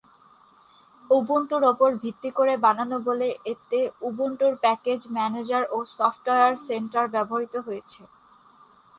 [1.09, 8.01] উবুন্টুর উপর ভিত্তি করে বানানো বলে এতে উবুন্টুর প্যাকেজ ম্যানেজার ও সফটওয়্যার সেন্টার ব্যবহৃত হয়েছে।